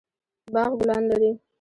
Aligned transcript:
باغ 0.53 0.71
ګلان 0.79 1.03
لري 1.09 1.31